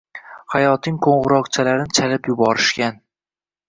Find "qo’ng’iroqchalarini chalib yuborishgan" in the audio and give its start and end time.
1.07-3.03